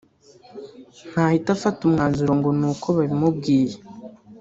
ntahita 1.09 1.49
afata 1.55 1.79
umwanzuro 1.83 2.31
ngo 2.39 2.49
nuko 2.59 2.87
babimubwiye 2.97 3.75